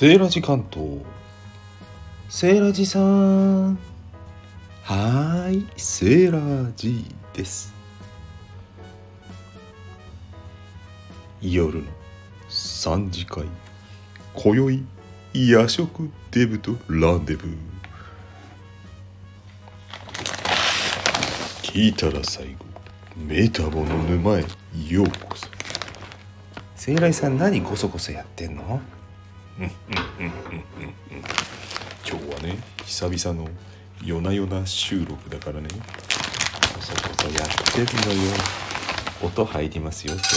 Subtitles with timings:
[0.00, 1.00] セーラジ関東。
[2.30, 3.74] セーラジさん。
[3.74, 5.66] はーい。
[5.76, 7.04] セーラジ
[7.34, 7.74] です。
[11.42, 11.84] 夜の
[12.48, 13.44] 3時会。
[14.32, 14.82] 今宵
[15.34, 17.56] 夜食デブとランデブー。
[21.62, 22.64] 聞いたら最後。
[23.18, 24.44] メタボの沼へ
[24.88, 25.46] ようこそ。
[26.74, 28.80] セイライさん何こそこそやってんの？
[29.58, 29.68] 今
[32.06, 33.48] 日はね久々の
[34.02, 35.68] 夜な夜な収録だからね。
[35.68, 38.32] こそこそやってんのよ。
[39.22, 40.34] 音入りますよ今日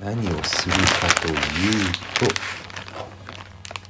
[0.00, 0.16] はね。
[0.24, 0.80] 何をするか
[1.20, 1.34] という
[2.18, 2.34] と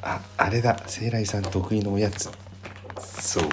[0.03, 0.77] ああれだ。
[0.87, 2.31] セイライさん得意のおやつ。
[2.98, 3.45] そう。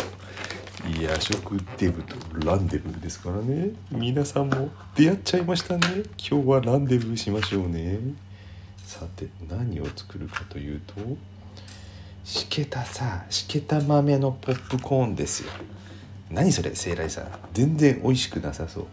[1.00, 3.72] 夜食デブとランデブーですからね。
[3.92, 6.04] 皆さんも出会っちゃいましたね。
[6.18, 8.00] 今日はランデブーしましょうね。
[9.14, 10.96] さて何を作るかというと
[12.24, 15.52] しけたさしけた豆のポップコーンですよ。
[16.32, 17.28] 何それ聖来さん。
[17.52, 18.86] 全然美味しくなさそう。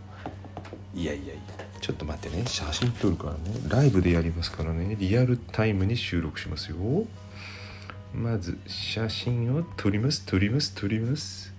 [0.95, 1.35] いやいやいや
[1.81, 2.45] ちょっと待ってね。
[2.47, 3.39] 写真撮るからね。
[3.69, 4.97] ライブでやりますからね。
[4.99, 6.77] リアルタイムに収録しますよ。
[8.13, 11.55] まず写真を撮ります撮ります撮ります。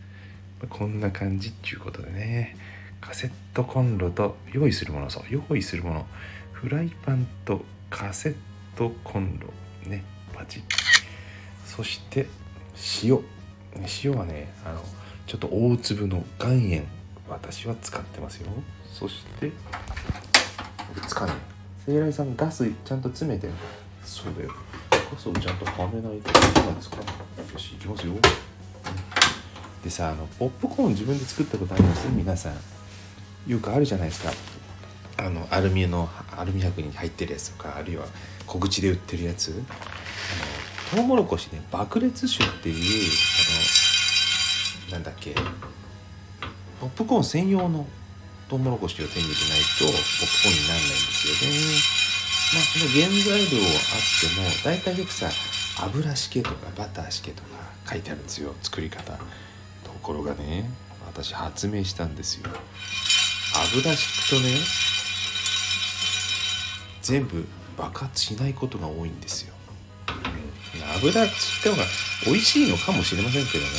[0.69, 2.57] こんな感じっていうことでね。
[2.99, 6.05] カセットコンロと用意するものそう用意するもの。
[6.51, 8.35] フライパンとカセッ
[8.81, 9.47] トコンロ
[9.87, 10.63] ねパチ
[11.67, 12.25] そして
[13.03, 13.19] 塩。
[14.03, 14.81] 塩はねあの
[15.27, 16.87] ちょっと大粒の岩塩
[17.29, 18.49] 私は使ってますよ。
[18.91, 19.51] そして
[21.07, 21.33] 使うね
[21.85, 23.47] 聖来さんガスちゃんと詰めて
[24.03, 24.51] そうだよ。
[24.89, 27.53] ガスをちゃんとはめないと今使う。
[27.53, 28.13] よしいきますよ。
[29.83, 32.07] でさあのポップコーン自分で作ったことあります？
[32.09, 32.53] 皆さん。
[33.45, 34.31] よくあるじゃないですか
[35.21, 38.05] あのアルミのアルミ箔に入ってるやつとかあるいは
[38.47, 39.51] 小口で売ってるやつ。
[39.51, 39.53] あ
[40.95, 43.11] のトウモロコシね爆裂種っていう
[44.89, 45.33] あのなんだっけ
[46.81, 47.85] ポップコーン専用の
[48.49, 49.99] トウモロコシを手に入れないとポップ
[50.43, 51.55] コーンにならないんですよね。
[52.53, 55.29] まあその原材料あっても大体よくさ
[55.79, 57.49] 油しけとかバターしけとか
[57.89, 58.53] 書いてあるんですよ。
[58.61, 59.13] 作り方。
[59.13, 60.69] ところがね
[61.05, 62.49] 私発明したんですよ。
[63.73, 64.55] 油敷くとね
[67.11, 67.45] 全部
[67.77, 69.53] 爆発しないことが多いんですよ、
[70.07, 71.83] うん、油敷いた方が
[72.25, 73.69] 美味しいのかもしれませんけどね。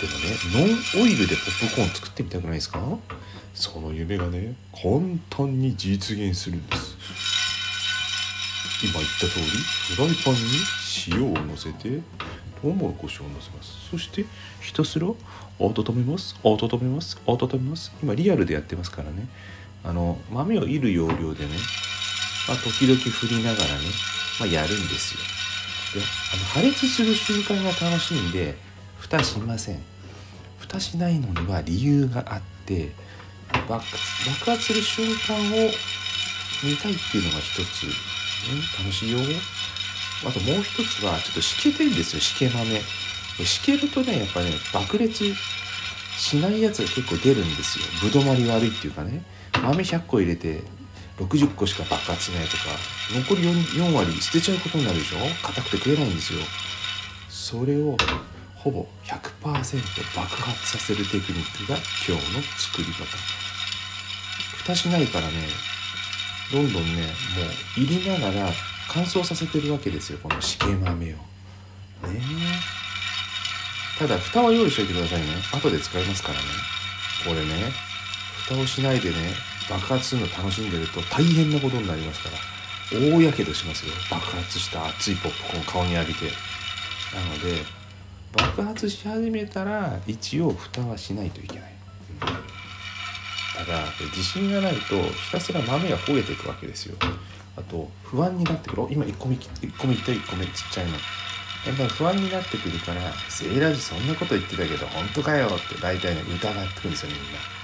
[0.00, 0.12] でも
[0.64, 2.80] ねノンオイルでポップコーン作ってみたくないですか？
[3.52, 6.96] その夢がね簡単に実現するんです。
[8.84, 9.46] 今言った通り
[9.96, 10.40] フライパンに
[11.08, 12.00] 塩をのせて
[12.62, 13.90] トウモロコシをのせます。
[13.90, 14.24] そして
[14.60, 15.16] ひたすら温
[15.96, 17.92] めます温めます温めます。
[18.02, 19.26] 今リアルでやってますからね。
[19.82, 21.50] あの豆をいる要領でね、
[22.48, 23.86] まあ、時々振りながらね、
[24.38, 25.20] まあ、やるんですよ。
[25.94, 26.00] で
[26.32, 28.56] あの破裂する瞬間が楽しいんで
[28.98, 29.82] 蓋しません。
[30.58, 32.92] 蓋しないのには理由があって
[33.50, 33.82] 爆爆
[34.50, 35.70] 発する瞬間を
[36.62, 37.92] 見たいっていうのが一つ、ね、
[38.78, 39.18] 楽しいよ。
[40.26, 42.80] あともう一つはちょっとしけてんですよしけ豆
[43.44, 45.24] しけるとねやっぱね爆裂
[46.16, 47.86] しないやつが結構出るんですよ。
[48.02, 49.24] ぶどまり悪いっていうかね。
[49.62, 50.62] 豆100個入れて
[51.20, 52.62] 60個しか爆発しないとか
[53.12, 55.18] 残り 4, 4割捨てちゃうことになるでしょ？
[55.42, 56.40] 硬くて食えないんですよ。
[57.28, 57.96] それを
[58.56, 61.76] ほぼ100%爆発させるテクニックが
[62.06, 63.04] 今日の作り方。
[64.58, 65.48] 蓋しないからね
[66.52, 67.10] どんどんねもう
[67.76, 68.50] 入りながら
[68.88, 70.88] 乾燥させてるわけですよこのしけ豆を。
[70.88, 71.20] ね。
[73.98, 75.26] ただ蓋は用意しておいてくださいね。
[75.52, 76.44] 後で使いますからね。
[77.26, 77.72] これね
[78.46, 79.34] 蓋をしないでね
[79.68, 82.36] 爆発するの楽しんでると大変なことになりますから
[82.98, 83.92] 大やけどしますよ。
[84.10, 86.26] 爆発した熱いポップコーン顔に浴びて。
[87.14, 87.64] なので
[88.32, 91.74] 爆発し始めたら一応蓋はしないといけない、
[93.56, 96.96] ただ自信がないとひたすら豆が焦げていくわけですよ。
[97.56, 98.86] あと不安になってくる。
[98.90, 100.92] 今1個目1個目いった？1個目ちっちゃいの。
[101.66, 107.38] やっぱり不安になってくるから「セーラージそんなこと言ってたけど本当かよ」って大体ね疑ってくるんですよみんな「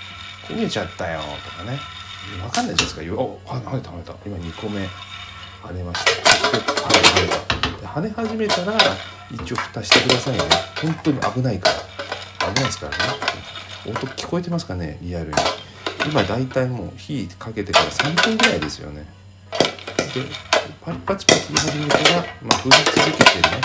[0.48, 1.80] 焦げちゃったよ」とかね。
[2.40, 4.14] 分かんないじゃないですか「お跳ねた跳ねた。
[4.26, 4.80] 今2個目
[5.62, 6.10] 跳ねました」
[6.50, 7.28] 跳ね跳ね
[7.82, 7.88] た。
[7.88, 8.76] 跳ね始めたら
[9.30, 10.40] 一応蓋してくださいね。
[10.82, 12.48] 本当に危ないから。
[12.48, 13.04] 危ないですからね。
[13.86, 15.34] 音聞こえてますかねリアルに。
[16.04, 19.06] 今大体もう火かけてから3分ぐらいですよね。
[20.14, 20.22] で
[20.84, 23.60] パチパチパチ言い始めたら、まあ、振り続けてね。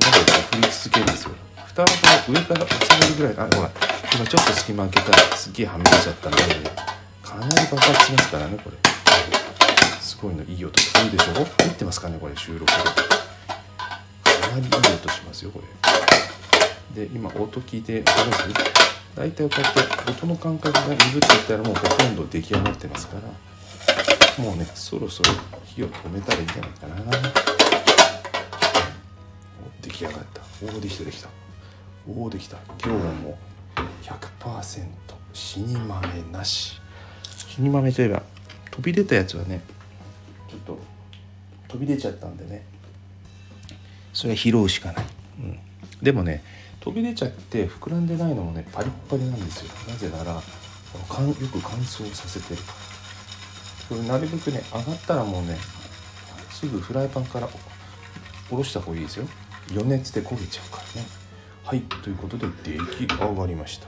[0.00, 1.30] 鍋で振り続けるんですよ。
[1.66, 1.88] 蓋は
[2.26, 3.34] この上から押さえるぐらい。
[3.36, 3.70] あほら
[4.14, 6.38] 今ちょっと隙間開けたらすげえはみ出ちゃったんで
[7.22, 8.76] かなり爆発しますからねこれ。
[10.00, 12.80] すごいのいい音聞こえるでしょ入ってますかねこれ収録でか
[14.52, 15.60] なりいい音しますよこ
[16.94, 17.06] れ。
[17.06, 18.70] で今音聞いて分かります？
[19.16, 19.72] 大体こうやっ
[20.04, 23.22] て音の感覚が鈍っていったらもうほとんど出来上がってますから。
[24.44, 25.32] もうねそろそろ
[25.64, 26.96] 火を止めたらいいんじゃないかな。
[29.82, 30.42] 出来上がった。
[30.62, 31.28] おおできたできた。
[32.08, 32.56] おおできた。
[32.82, 33.38] 今日も
[34.02, 34.86] 100%
[35.32, 36.80] 死に豆なし。
[37.48, 38.22] 死に豆といえば
[38.70, 39.60] 飛び出たやつはね
[40.48, 40.78] ちょっと
[41.68, 42.64] 飛び出ちゃったんでね。
[44.12, 45.04] それは拾うしかない、
[45.40, 45.58] うん、
[46.02, 46.42] でもね
[46.80, 49.72] 飛び出ちゃって膨らんでないのもねパリッパリなんですよ。
[49.88, 50.42] なぜなら
[51.08, 52.54] かんよく乾燥させて。
[52.54, 52.60] る
[53.88, 55.56] これなるべくね上がったらもうね
[56.50, 57.48] すぐフライパンから
[58.48, 59.26] 下ろした方がいいですよ。
[59.70, 61.06] 余熱で焦げちゃうからね
[61.70, 62.76] はいということで出
[63.06, 63.54] 来上がり。
[63.54, 63.86] ました。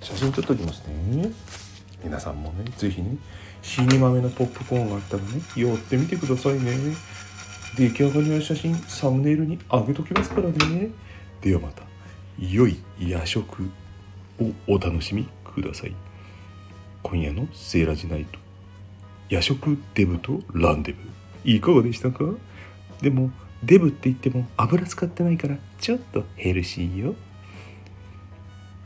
[0.00, 1.30] 写真撮っておきますね。
[2.02, 3.18] 皆さんもね是非ね
[3.60, 6.72] 死に豆のポップコーンがあったらね寄ってみてくださいね。
[7.76, 10.88] 出来上がりの写真サムネイルにあげときますからね。
[11.42, 11.82] ではまた
[12.38, 13.64] 良い夜食
[14.40, 15.94] をお楽しみください。
[17.02, 18.38] 今夜のセーラジナイト。
[19.28, 20.98] 夜食デブとランデブ。
[21.44, 22.24] いかがでしたか？
[23.02, 23.30] でも
[23.66, 27.14] デブって言っても油使ってないからちょっとヘルシーよ。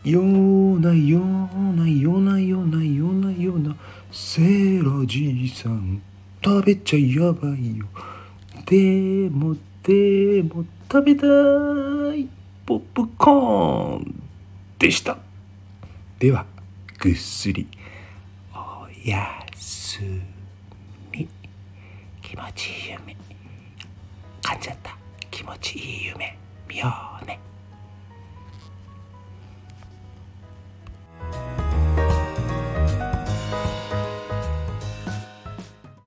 [0.03, 3.77] ようなようなようなようなようなような
[4.11, 6.01] セーラじいさん
[6.43, 7.87] 食べちゃやばいよ。
[8.65, 11.27] でもでも食べた
[12.15, 12.29] い
[12.65, 14.23] ポップコーン
[14.79, 15.19] でした。
[16.19, 16.47] では
[16.99, 17.69] ぐっすり
[18.55, 20.01] おやす
[21.13, 21.29] み。
[22.23, 23.17] 気持ちいい夢
[24.43, 24.97] 噛んじゃった。
[25.31, 26.37] 気持ちいい夢。
[26.69, 26.87] 見よ
[27.23, 27.39] うね。